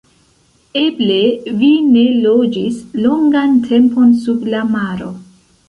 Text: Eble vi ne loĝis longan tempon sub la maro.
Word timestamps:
Eble 0.79 1.17
vi 1.59 1.69
ne 1.91 2.05
loĝis 2.23 2.81
longan 3.05 3.55
tempon 3.69 4.19
sub 4.25 4.51
la 4.57 4.67
maro. 4.75 5.15